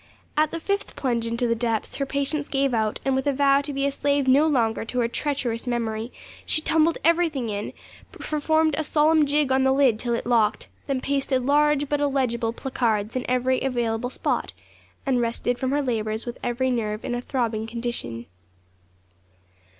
At 0.35 0.49
the 0.49 0.59
fifth 0.59 0.95
plunge 0.95 1.27
into 1.27 1.45
the 1.45 1.53
depths 1.53 1.97
her 1.97 2.07
patience 2.07 2.49
gave 2.49 2.73
out, 2.73 2.99
and 3.05 3.13
with 3.13 3.27
a 3.27 3.33
vow 3.33 3.61
to 3.61 3.71
be 3.71 3.85
a 3.85 3.91
slave 3.91 4.27
no 4.27 4.47
longer 4.47 4.83
to 4.83 4.97
her 4.99 5.07
treacherous 5.07 5.67
memory, 5.67 6.11
she 6.43 6.59
tumbled 6.59 6.97
every 7.03 7.29
thing 7.29 7.49
in, 7.49 7.71
performed 8.11 8.73
a 8.79 8.83
solemn 8.83 9.27
jig 9.27 9.51
on 9.51 9.63
the 9.63 9.71
lid 9.71 9.99
till 9.99 10.15
it 10.15 10.25
locked, 10.25 10.67
then 10.87 11.01
pasted 11.01 11.45
large, 11.45 11.87
but 11.87 12.01
illegible 12.01 12.51
placards 12.51 13.15
in 13.15 13.29
every 13.29 13.61
available 13.61 14.09
spot, 14.09 14.53
and 15.05 15.21
rested 15.21 15.59
from 15.59 15.69
her 15.69 15.83
labours 15.83 16.25
with 16.25 16.39
every 16.43 16.71
nerve 16.71 17.05
in 17.05 17.13
a 17.13 17.21
throbbing 17.21 17.67
condition. 17.67 18.25